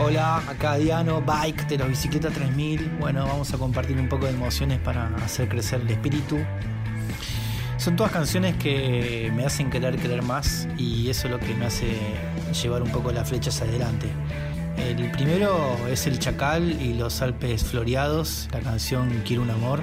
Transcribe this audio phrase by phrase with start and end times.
[0.00, 2.98] Hola, acá Diano, Bike de la Bicicleta 3000.
[3.00, 6.38] Bueno, vamos a compartir un poco de emociones para hacer crecer el espíritu.
[7.78, 11.66] Son todas canciones que me hacen querer querer más y eso es lo que me
[11.66, 11.96] hace
[12.62, 14.06] llevar un poco las flechas adelante.
[14.76, 19.82] El primero es El Chacal y los Alpes Floreados, la canción Quiero un amor.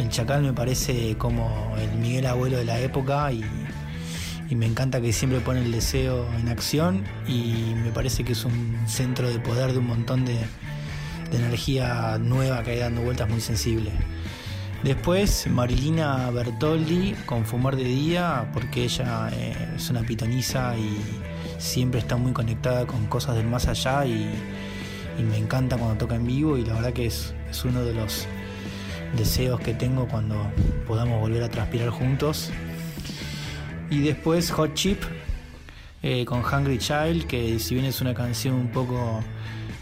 [0.00, 3.44] El Chacal me parece como el Miguel Abuelo de la época y,
[4.50, 8.44] y me encanta que siempre pone el deseo en acción y me parece que es
[8.44, 10.38] un centro de poder de un montón de,
[11.32, 13.92] energía nueva que hay dando vueltas muy sensible.
[14.82, 21.00] Después Marilina Bertoldi con Fumar de Día, porque ella eh, es una pitoniza y
[21.58, 24.28] siempre está muy conectada con cosas del más allá y,
[25.20, 27.94] y me encanta cuando toca en vivo y la verdad que es, es, uno de
[27.94, 28.26] los
[29.16, 30.50] deseos que tengo cuando
[30.88, 32.50] podamos volver a transpirar juntos.
[33.90, 35.02] Y después Hot Chip
[36.02, 39.20] eh, con Hungry Child, que si bien es una canción un poco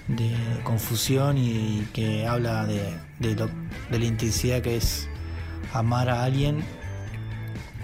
[0.08, 2.82] de confusión y que habla de,
[3.18, 3.50] de, lo,
[3.90, 5.08] de la intensidad que es
[5.74, 6.64] amar a alguien,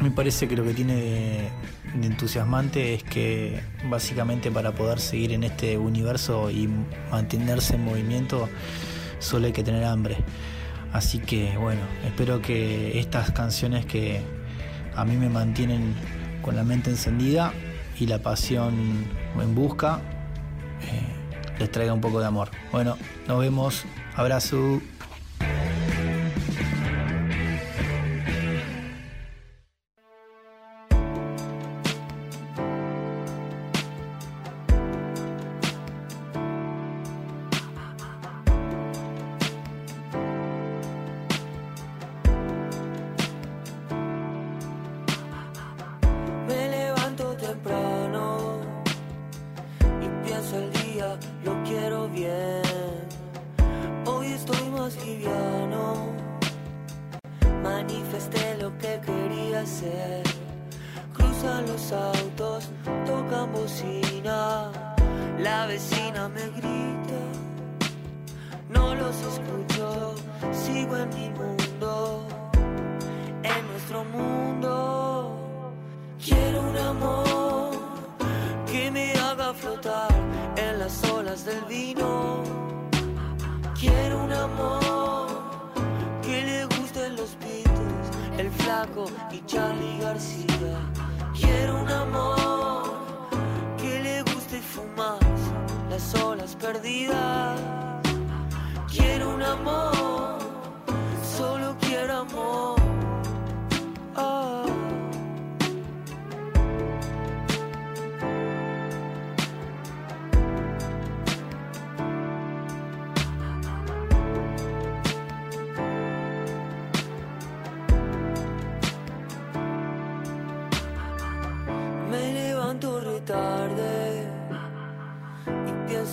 [0.01, 1.51] me parece que lo que tiene de,
[1.95, 6.69] de, entusiasmante es que básicamente para poder seguir en este universo y
[7.11, 8.49] mantenerse en movimiento
[9.19, 10.17] solo hay que tener hambre.
[10.93, 14.23] Así que bueno, espero que estas canciones que
[14.97, 15.95] a mí me mantienen
[16.43, 17.53] con la mente encendida
[17.99, 18.75] y la pasión
[19.41, 20.01] en busca,
[20.83, 22.51] eh, les traiga un poco de amor.
[22.73, 23.85] Bueno, nos vemos.
[24.17, 24.81] Abrazo.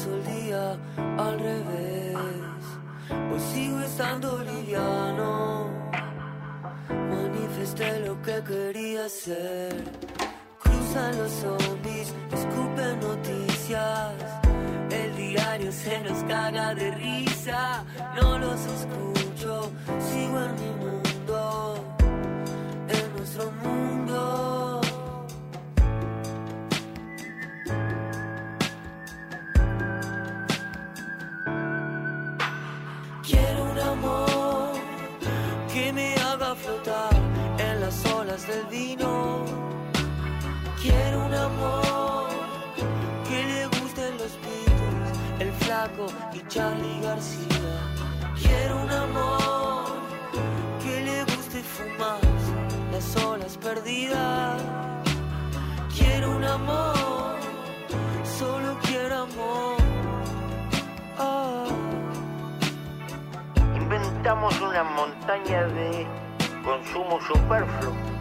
[0.06, 0.78] El día
[1.17, 2.16] al revés.
[3.31, 5.69] Hoy sigo estando liviano,
[6.89, 9.73] manifesté lo que quería ser.
[10.63, 14.13] Cruzan los zombies, escupen noticias.
[14.90, 17.84] El diario se nos caga de risa,
[18.19, 21.75] no los escucho, sigo en mi mundo,
[22.88, 24.70] en nuestro mundo.
[40.81, 42.29] Quiero un amor
[43.28, 47.47] que le gusten los Beatles, el flaco y Charlie García.
[48.40, 49.85] Quiero un amor
[50.84, 52.19] que le guste fumar
[52.91, 54.61] las olas perdidas.
[55.97, 57.35] Quiero un amor,
[58.40, 59.78] solo quiero amor.
[61.17, 61.66] Ah.
[63.75, 66.08] inventamos una montaña de
[66.63, 68.21] consumo superfluo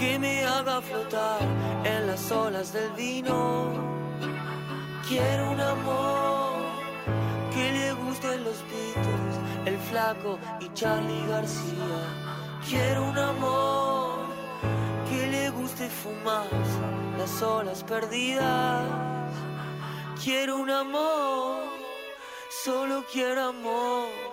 [0.00, 1.42] que me haga flotar
[1.84, 3.36] en las olas del vino.
[5.06, 6.54] Quiero un amor
[7.52, 9.36] que le gusten los Beatles,
[9.66, 11.98] el flaco y Charlie García.
[12.66, 14.20] Quiero un amor
[15.10, 16.48] que le guste fumar
[17.18, 18.88] las olas perdidas.
[20.24, 21.58] Quiero un amor,
[22.64, 24.29] solo quiero amor.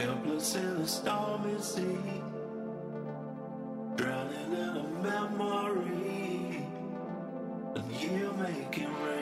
[0.00, 1.98] Helpless in a stormy sea,
[3.96, 6.64] drowning in a memory,
[7.74, 9.19] and you make it rain.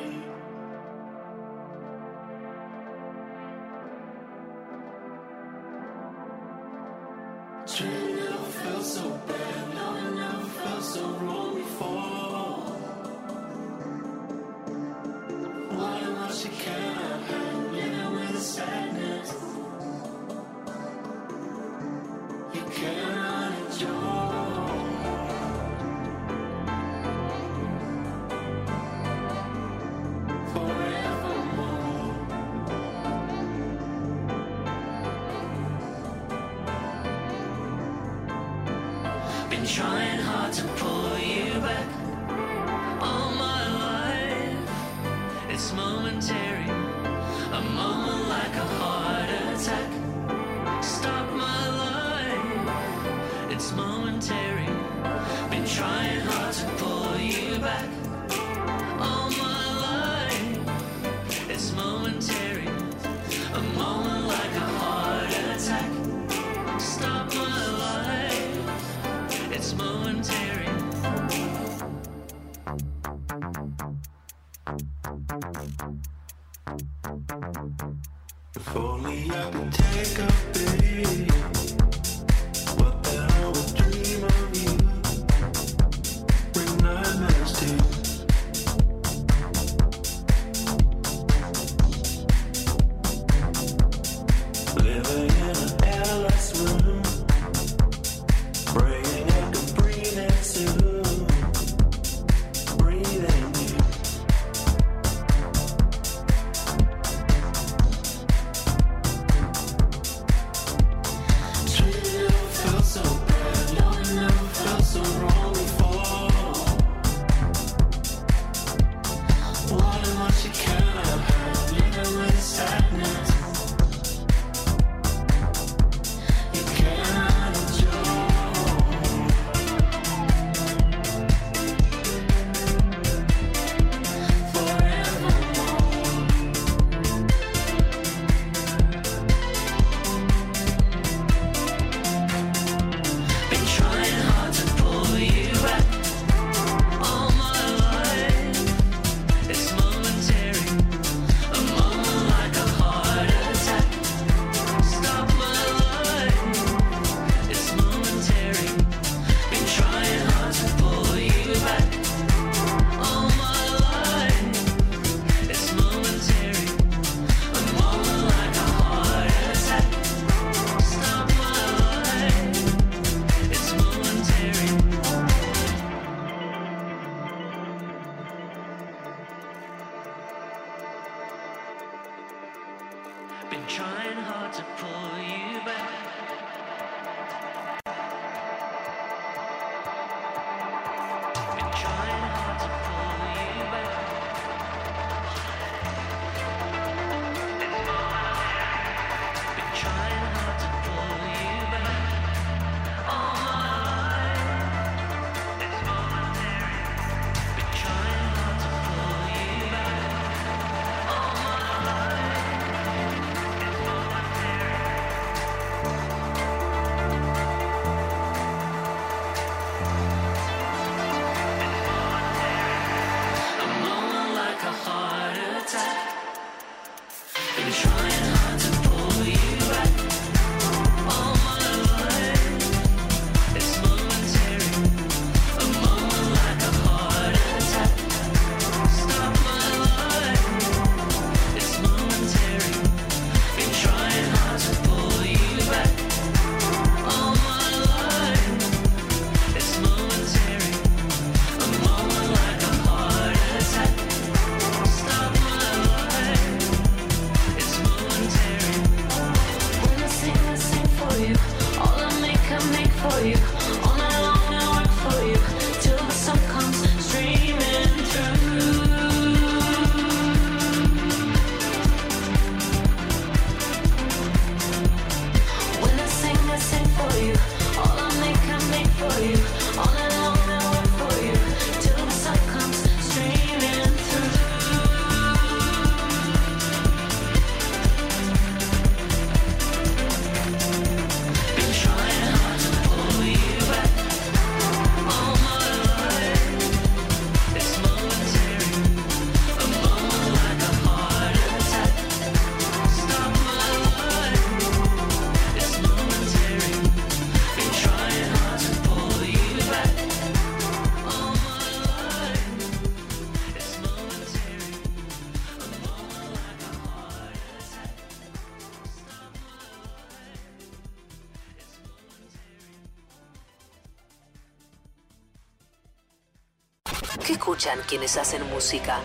[327.29, 329.01] ¿Qué escuchan quienes hacen música?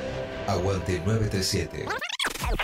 [0.48, 1.86] Aguante 937.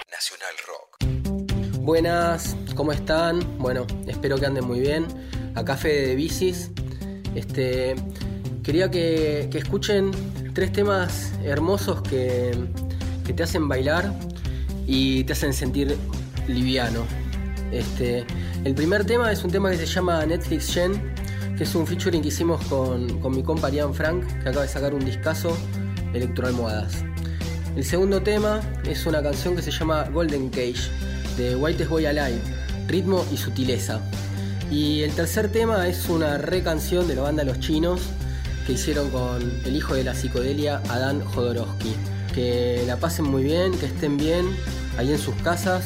[0.09, 1.81] Nacional Rock.
[1.81, 3.57] Buenas, ¿cómo están?
[3.57, 5.05] Bueno, espero que anden muy bien.
[5.55, 6.71] Acá Fede de Bicis.
[7.35, 7.95] Este,
[8.63, 10.11] quería que, que escuchen
[10.53, 12.57] tres temas hermosos que,
[13.25, 14.13] que te hacen bailar
[14.87, 15.97] y te hacen sentir
[16.47, 17.05] liviano.
[17.73, 18.25] Este,
[18.63, 21.08] el primer tema es un tema que se llama Netflix Gen,
[21.59, 24.69] que es un featuring que hicimos con, con mi compa Ian Frank, que acaba de
[24.69, 25.57] sacar un discazo,
[26.13, 27.03] Electroalmohadas.
[27.75, 30.89] El segundo tema es una canción que se llama Golden Cage,
[31.35, 32.39] de Whitest Boy Alive,
[32.87, 33.99] ritmo y sutileza.
[34.71, 38.03] Y el tercer tema es una recanción de la banda Los Chinos,
[38.65, 41.93] que hicieron con el hijo de la psicodelia, Adán Jodorowsky.
[42.33, 44.45] Que la pasen muy bien, que estén bien
[44.97, 45.83] ahí en sus casas.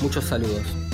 [0.00, 0.85] Muchos saludos.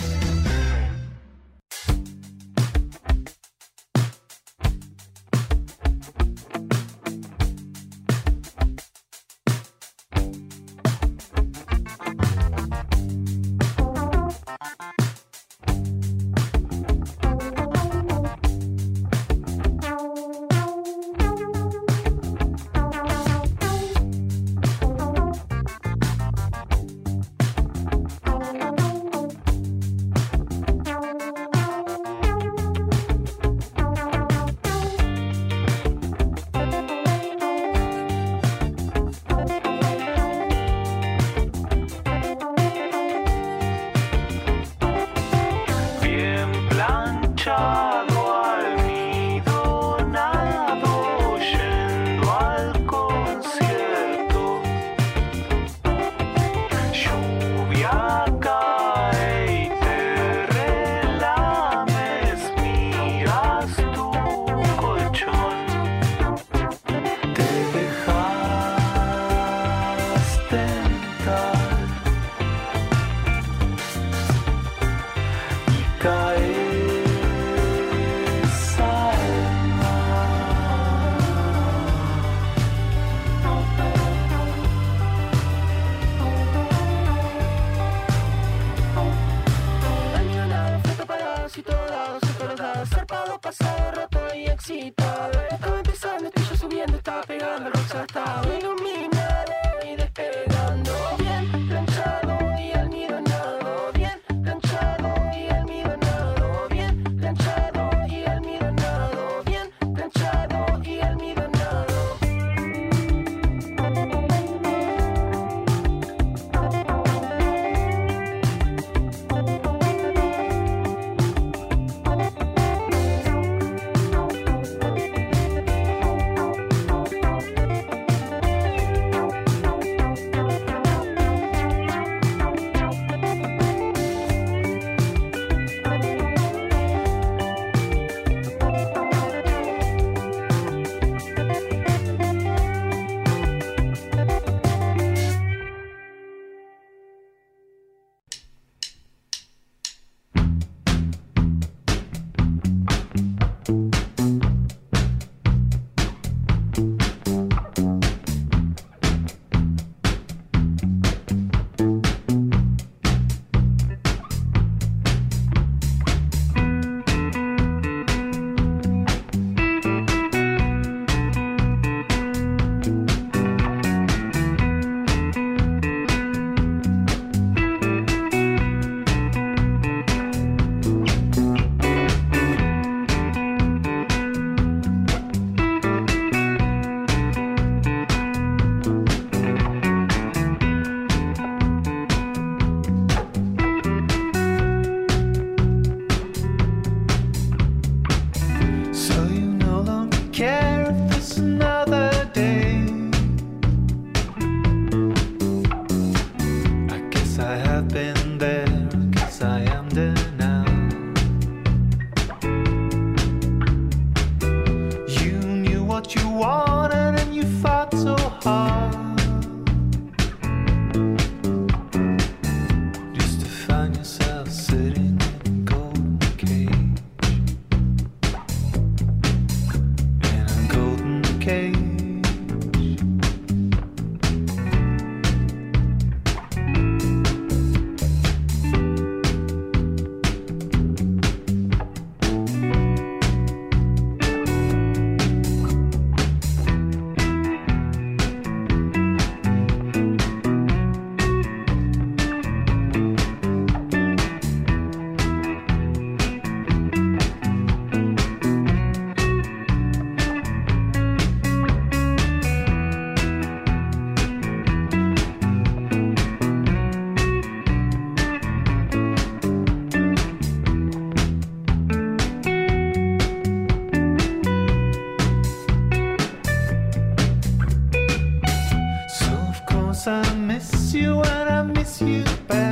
[279.92, 282.71] knows I miss you and I miss you back.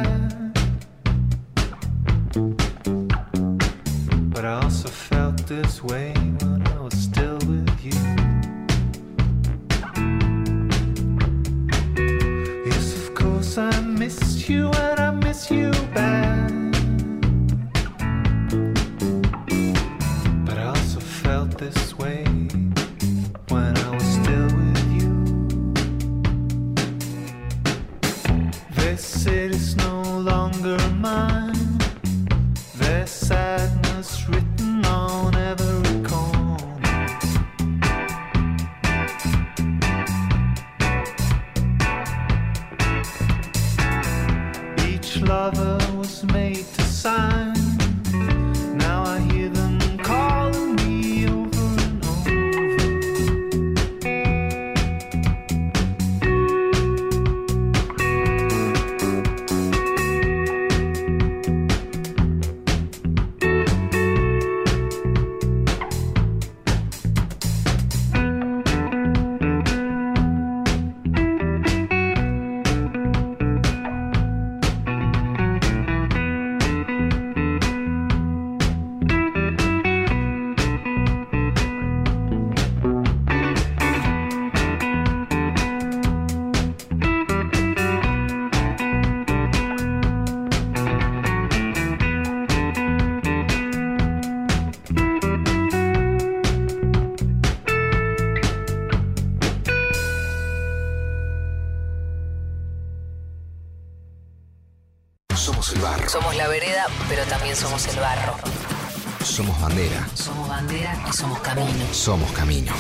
[109.25, 110.09] Somos bandera.
[110.15, 111.85] Somos bandera y somos camino.
[111.93, 112.73] Somos camino.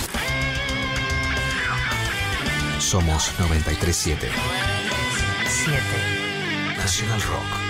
[2.78, 4.28] Somos 937.
[5.46, 5.80] 7.
[6.78, 7.69] Nacional Rock.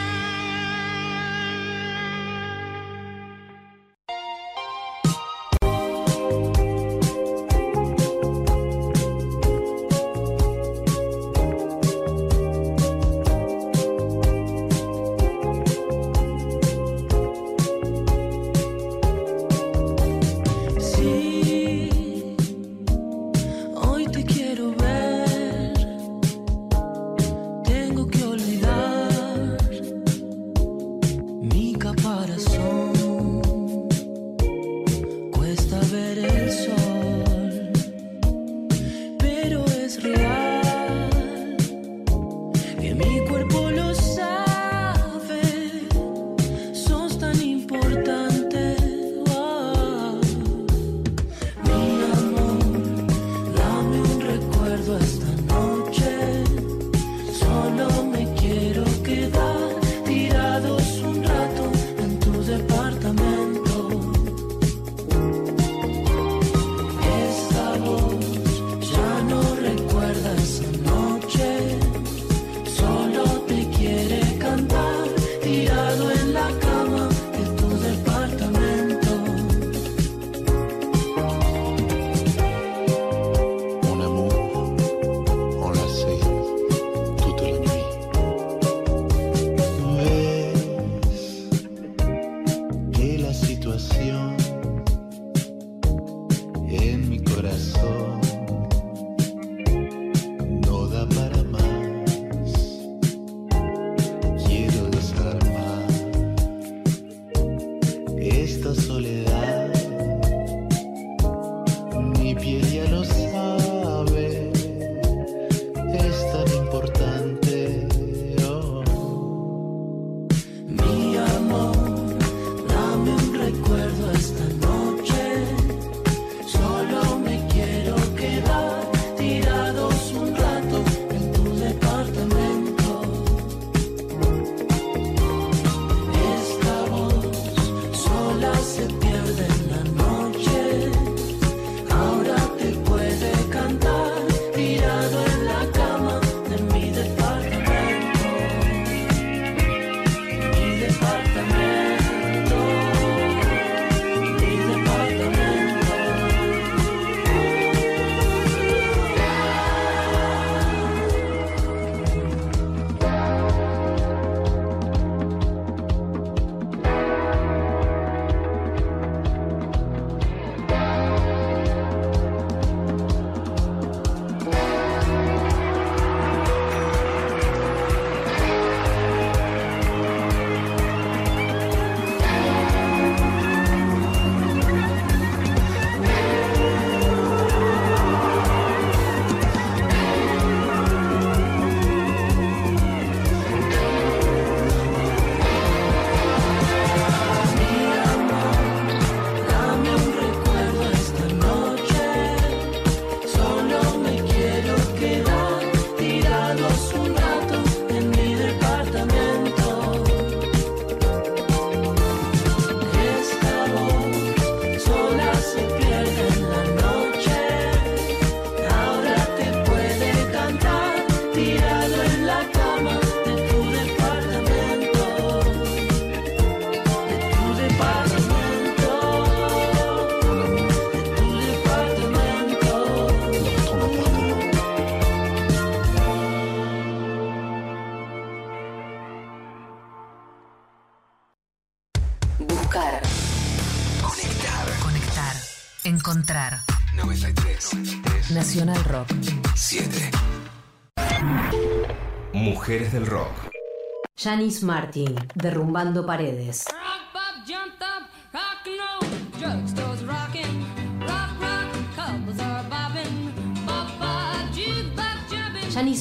[254.23, 255.17] Janis Martin.
[255.35, 256.67] Derrumbando paredes.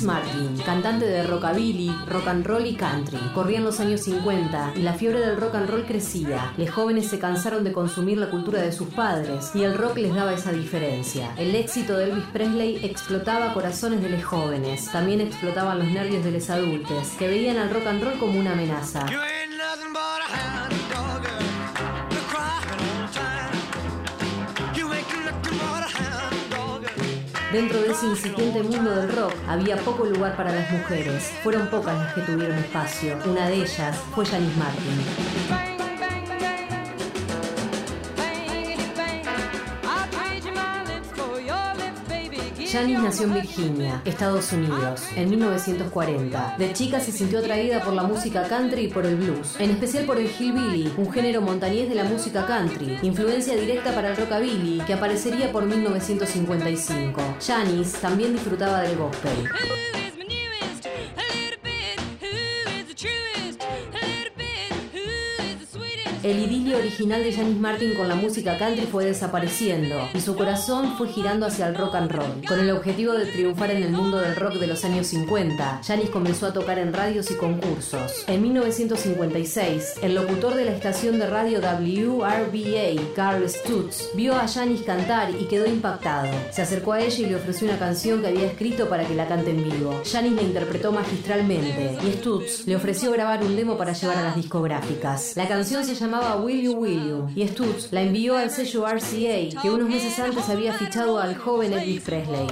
[0.03, 3.19] Martin, cantante de rockabilly, rock and roll y country.
[3.33, 6.53] Corrían los años 50 y la fiebre del rock and roll crecía.
[6.57, 10.13] Los jóvenes se cansaron de consumir la cultura de sus padres y el rock les
[10.13, 11.33] daba esa diferencia.
[11.37, 14.91] El éxito de Elvis Presley explotaba corazones de los jóvenes.
[14.91, 18.53] También explotaban los nervios de los adultos, que veían al rock and roll como una
[18.53, 19.05] amenaza.
[27.51, 31.33] Dentro de ese incipiente mundo del rock había poco lugar para las mujeres.
[31.41, 33.17] Fueron pocas las que tuvieron espacio.
[33.25, 35.78] Una de ellas fue Janis Martin.
[42.71, 43.33] Janis nació en.
[43.33, 46.55] Virginia, Estados Unidos, en 1940.
[46.59, 50.05] De chica se sintió atraída por la música country y por el blues, en especial
[50.05, 54.81] por el hillbilly, un género montañés de la música country, influencia directa para el rockabilly
[54.85, 57.19] que aparecería por 1955.
[57.45, 59.49] Janis también disfrutaba del gospel.
[66.29, 70.95] El idilio original de Janis Martin con la música country fue desapareciendo y su corazón
[70.95, 72.45] fue girando hacia el rock and roll.
[72.47, 76.11] Con el objetivo de triunfar en el mundo del rock de los años 50, Janis
[76.11, 78.25] comenzó a tocar en radios y concursos.
[78.27, 84.83] En 1956, el locutor de la estación de radio WRBA, Carl Stutz, vio a Janis
[84.83, 86.29] cantar y quedó impactado.
[86.51, 89.27] Se acercó a ella y le ofreció una canción que había escrito para que la
[89.27, 89.99] cante en vivo.
[90.05, 94.35] Janis la interpretó magistralmente y Stutz le ofreció grabar un demo para llevar a las
[94.35, 95.35] discográficas.
[95.35, 99.87] La canción se llamaba You Will y Stutz la envió al sello RCA que unos
[99.89, 102.47] meses antes había fichado al joven Elvis Presley.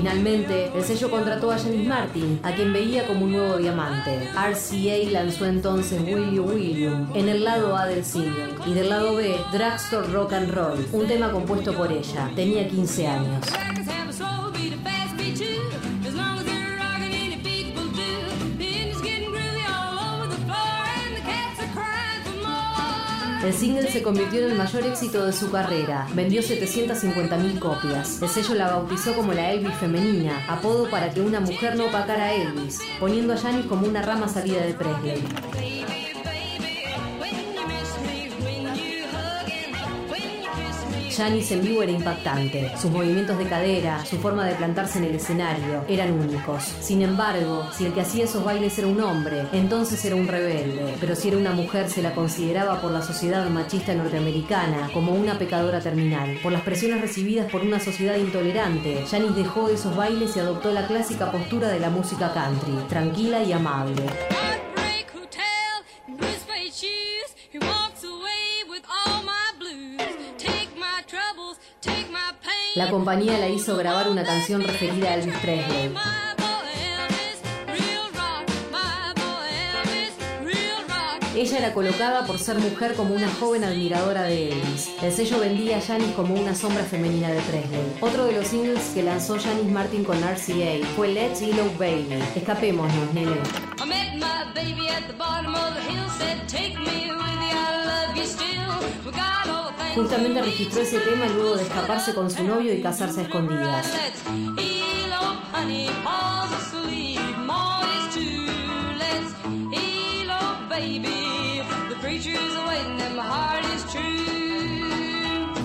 [0.00, 4.30] Finalmente, el sello contrató a Janis Martin, a quien veía como un nuevo diamante.
[4.34, 8.88] RCA lanzó entonces Will You Will You en el lado A del single y del
[8.88, 12.30] lado B Drugstore Rock and Roll, un tema compuesto por ella.
[12.34, 13.44] Tenía 15 años.
[23.42, 26.06] El single se convirtió en el mayor éxito de su carrera.
[26.14, 28.20] Vendió 750.000 copias.
[28.20, 32.24] El sello la bautizó como la Elvis femenina, apodo para que una mujer no opacara
[32.24, 36.19] a Elvis, poniendo a Janis como una rama salida de Presley.
[41.10, 42.70] Janis en vivo era impactante.
[42.80, 46.62] Sus movimientos de cadera, su forma de plantarse en el escenario, eran únicos.
[46.80, 50.94] Sin embargo, si el que hacía esos bailes era un hombre, entonces era un rebelde.
[51.00, 55.38] Pero si era una mujer, se la consideraba por la sociedad machista norteamericana como una
[55.38, 56.38] pecadora terminal.
[56.42, 60.86] Por las presiones recibidas por una sociedad intolerante, Janis dejó esos bailes y adoptó la
[60.86, 64.02] clásica postura de la música country, tranquila y amable.
[72.76, 75.92] La compañía la hizo grabar una canción referida a Elvis Presley.
[81.34, 84.90] Ella era colocada por ser mujer como una joven admiradora de Elvis.
[85.02, 87.96] El sello vendía a Janis como una sombra femenina de Presley.
[88.00, 92.22] Otro de los singles que lanzó Janis Martin con RCA fue Let's Yellow Baby.
[92.36, 93.40] Escapémonos, nene.
[99.70, 103.86] I Justamente registró ese tema luego de escaparse con su novio y casarse a escondidas.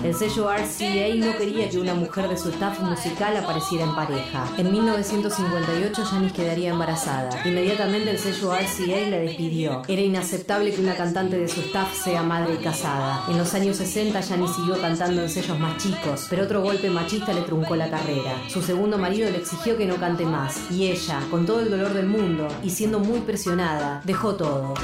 [0.06, 4.46] El sello RCA no quería que una mujer de su staff musical apareciera en pareja.
[4.56, 7.44] En 1958 Janis quedaría embarazada.
[7.44, 9.82] Inmediatamente el sello RCA la despidió.
[9.88, 13.24] Era inaceptable que una cantante de su staff sea madre y casada.
[13.28, 17.32] En los años 60 Janis siguió cantando en sellos más chicos, pero otro golpe machista
[17.32, 18.40] le truncó la carrera.
[18.48, 21.92] Su segundo marido le exigió que no cante más, y ella, con todo el dolor
[21.92, 24.74] del mundo y siendo muy presionada, dejó todo.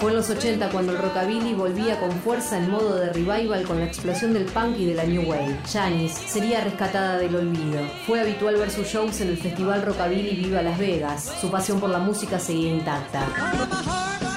[0.00, 3.80] Fue en los 80 cuando el rockabilly volvía con fuerza en modo de revival con
[3.80, 5.58] la explosión del punk y de la new wave.
[5.70, 7.82] Janis sería rescatada del olvido.
[8.06, 11.30] Fue habitual ver sus shows en el festival Rockabilly Viva Las Vegas.
[11.38, 14.29] Su pasión por la música seguía intacta.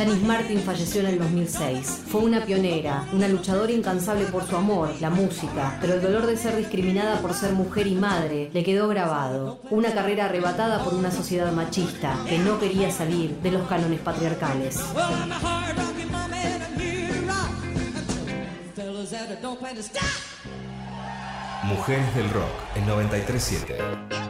[0.00, 2.04] Janis Martin falleció en el 2006.
[2.06, 6.38] Fue una pionera, una luchadora incansable por su amor, la música, pero el dolor de
[6.38, 9.60] ser discriminada por ser mujer y madre le quedó grabado.
[9.68, 14.80] Una carrera arrebatada por una sociedad machista que no quería salir de los cánones patriarcales.
[21.64, 24.29] Mujeres del Rock, el 937.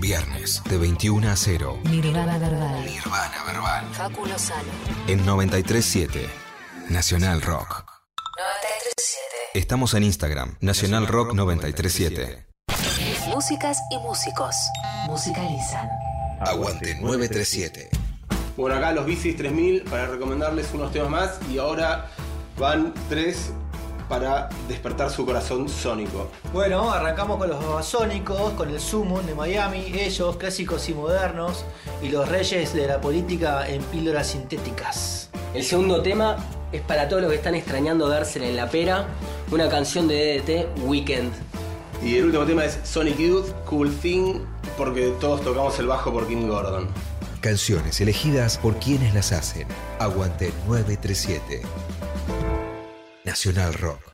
[0.00, 1.80] Viernes de 21 a 0.
[1.84, 2.86] Nirvana Verbal.
[2.86, 3.84] Nirvana Verbal.
[3.92, 4.72] Facu Lozano.
[5.06, 6.26] En 937.
[6.88, 7.84] Nacional Rock.
[8.38, 9.50] 937.
[9.52, 10.56] Estamos en Instagram.
[10.62, 12.46] Nacional Rock 937.
[13.28, 14.56] Músicas y músicos
[15.06, 15.90] musicalizan.
[16.40, 17.90] Aguante 937.
[18.56, 22.10] Bueno, acá los bicis 3000 para recomendarles unos temas más y ahora
[22.58, 23.52] van tres
[24.10, 26.28] para despertar su corazón sónico.
[26.52, 31.64] Bueno, arrancamos con los babasónicos, con el Sumo de Miami, ellos, clásicos y modernos,
[32.02, 35.30] y los reyes de la política en píldoras sintéticas.
[35.54, 36.36] El segundo tema
[36.72, 39.06] es para todos los que están extrañando dársela en la pera,
[39.52, 41.32] una canción de DDT, Weekend.
[42.02, 44.40] Y el último tema es Sonic Youth, Cool Thing,
[44.76, 46.88] porque todos tocamos el bajo por Kim Gordon.
[47.40, 49.68] Canciones elegidas por quienes las hacen.
[50.00, 51.62] Aguante 937.
[53.24, 54.10] Nacional Rock.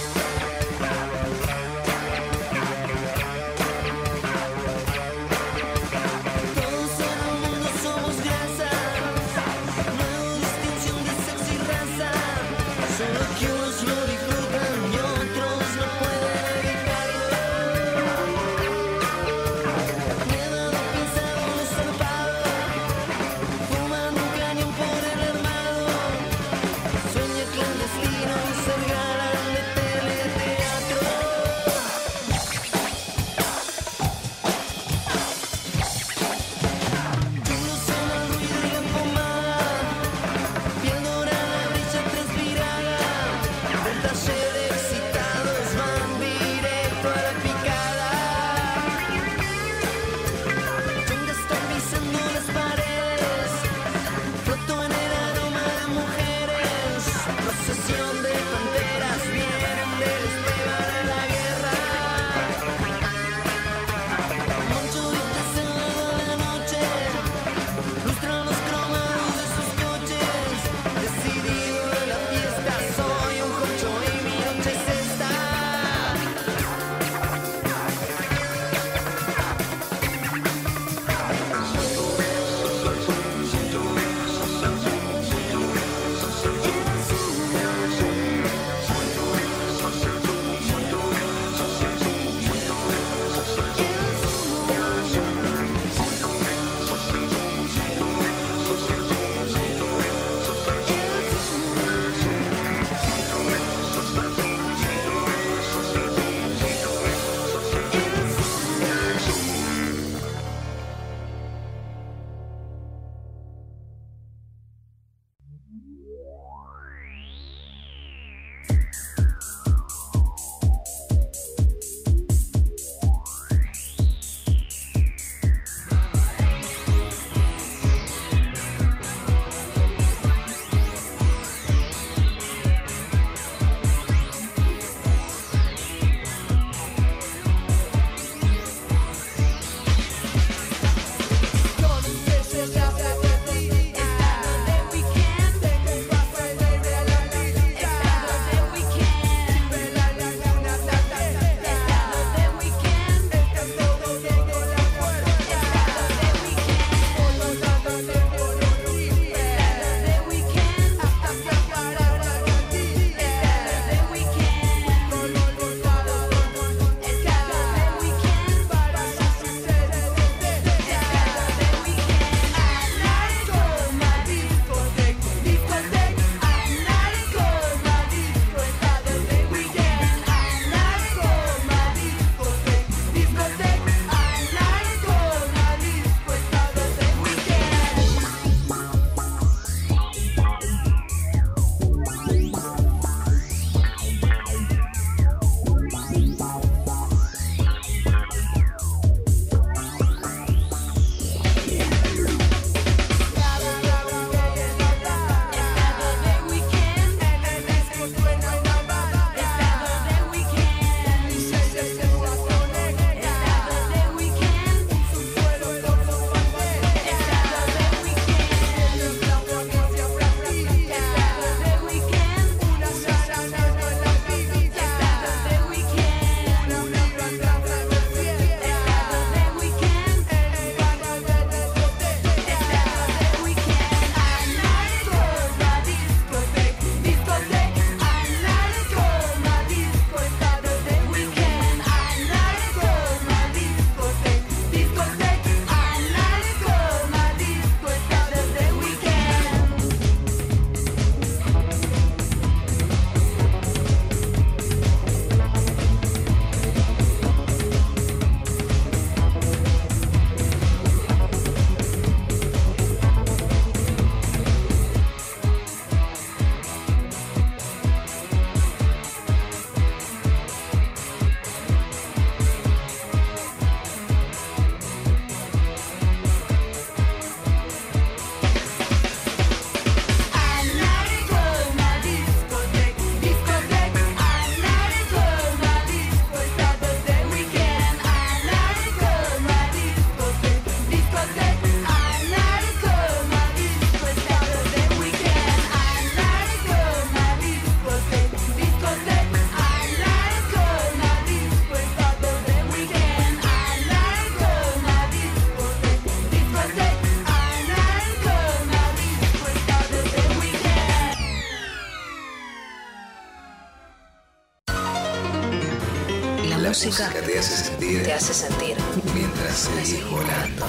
[316.73, 318.75] música te hace sentir te hace sentir.
[319.13, 320.65] mientras seguís volando.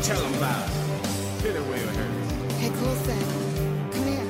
[0.08, 1.44] Tell him about it.
[1.44, 2.54] Get where it hurts.
[2.54, 3.92] Hey, cool, Sam.
[3.92, 4.27] Come here.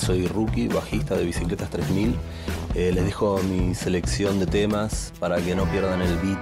[0.00, 2.14] Soy Rookie, bajista de Bicicletas 3000.
[2.74, 6.38] Eh, les dejo mi selección de temas para que no pierdan el beat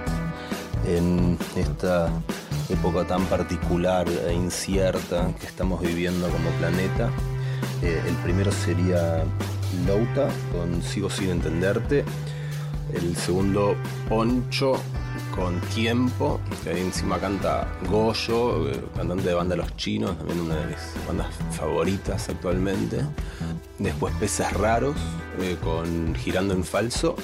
[0.87, 2.09] en esta
[2.69, 7.09] época tan particular e incierta que estamos viviendo como planeta.
[7.83, 9.23] Eh, el primero sería
[9.85, 12.05] Louta con Sigo sin entenderte.
[12.93, 13.75] El segundo
[14.07, 14.73] Poncho
[15.35, 20.55] con Tiempo, que ahí encima canta Goyo, eh, cantante de banda Los Chinos, también una
[20.55, 22.97] de mis bandas favoritas actualmente.
[23.79, 24.95] Después Peces Raros
[25.41, 27.15] eh, con Girando en Falso.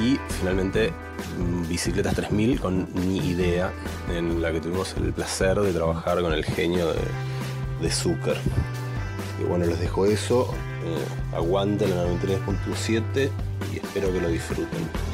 [0.00, 0.92] Y finalmente
[1.38, 3.72] mm, Bicicletas 3000 con Ni Idea,
[4.08, 7.00] en la que tuvimos el placer de trabajar con el genio de,
[7.80, 8.36] de Zucker.
[9.40, 10.52] Y bueno, les dejo eso.
[10.84, 13.30] eh, aguanten la 93.7
[13.72, 15.11] y espero que lo disfruten.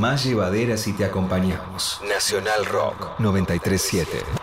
[0.00, 2.00] Más llevadera si te acompañamos.
[2.08, 4.39] Nacional Rock 937.